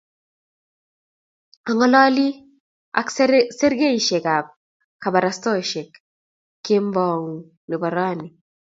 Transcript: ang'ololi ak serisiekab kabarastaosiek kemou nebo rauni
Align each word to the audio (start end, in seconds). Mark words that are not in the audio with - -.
ang'ololi 1.69 2.27
ak 2.99 3.07
serisiekab 3.61 4.45
kabarastaosiek 5.03 5.89
kemou 6.65 7.23
nebo 7.69 7.87
rauni 7.95 8.27